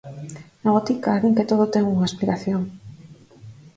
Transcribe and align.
Na 0.63 0.69
botica 0.75 1.19
din 1.21 1.35
que 1.37 1.49
todo 1.51 1.71
ten 1.73 1.85
unha 1.93 2.07
explicación. 2.09 2.61